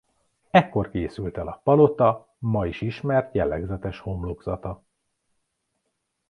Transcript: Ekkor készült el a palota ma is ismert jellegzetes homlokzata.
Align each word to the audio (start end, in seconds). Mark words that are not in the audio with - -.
Ekkor 0.49 0.89
készült 0.89 1.37
el 1.37 1.47
a 1.47 1.61
palota 1.63 2.35
ma 2.39 2.65
is 2.67 2.81
ismert 2.81 3.33
jellegzetes 3.33 3.99
homlokzata. 3.99 4.83